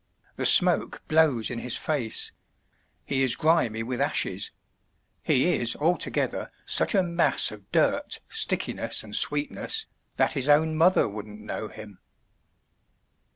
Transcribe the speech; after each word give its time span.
The 0.35 0.47
smoke 0.47 1.03
blows 1.07 1.51
in 1.51 1.59
his 1.59 1.75
face; 1.77 2.31
he 3.05 3.21
is 3.21 3.35
grimy 3.35 3.83
with 3.83 4.01
ashes; 4.01 4.49
he 5.21 5.53
is 5.53 5.75
altogether 5.75 6.31
THE 6.31 6.45
TREASURE 6.45 6.65
CHEST 6.65 6.75
such 6.75 6.95
a 6.95 7.03
mass 7.03 7.51
of 7.51 7.71
dirt, 7.71 8.19
stickiness, 8.27 9.03
and 9.03 9.15
sweetness, 9.15 9.85
that 10.15 10.33
his 10.33 10.49
own 10.49 10.75
mother 10.75 11.07
wouldn't 11.07 11.41
know 11.41 11.67
him. 11.67 11.99